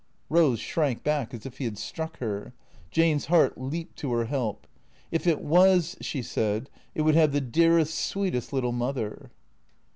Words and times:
Eose 0.31 0.57
shrank 0.57 1.03
back 1.03 1.31
as 1.31 1.45
if 1.45 1.59
he 1.59 1.65
had 1.65 1.77
struck 1.77 2.17
her. 2.17 2.53
Jane's 2.89 3.27
heart 3.27 3.59
leaped 3.61 3.95
to 3.97 4.11
her 4.13 4.25
help." 4.25 4.65
If 5.11 5.27
it 5.27 5.41
was," 5.43 5.95
she 6.01 6.23
said," 6.23 6.71
it 6.95 7.03
would 7.03 7.13
have 7.13 7.33
the 7.33 7.39
dearest, 7.39 7.93
sweetest 7.93 8.51
lit 8.51 8.63
tle 8.63 8.71
mother." 8.71 9.29